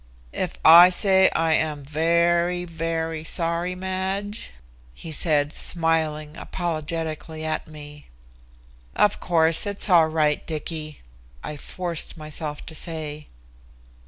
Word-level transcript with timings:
"If 0.33 0.57
I 0.65 0.89
say 0.89 1.29
I 1.35 1.53
am 1.53 1.83
very, 1.85 2.65
very 2.65 3.23
sorry, 3.23 3.75
Madge?" 3.75 4.51
he 4.95 5.11
said, 5.11 5.53
smiling 5.53 6.35
apologetically 6.37 7.45
at 7.45 7.67
me. 7.67 8.07
"Of 8.95 9.19
course 9.19 9.67
it's 9.67 9.91
all 9.91 10.07
right, 10.07 10.43
Dicky," 10.47 11.01
I 11.43 11.55
forced 11.55 12.17
myself 12.17 12.65
to 12.65 12.73
say. 12.73 13.27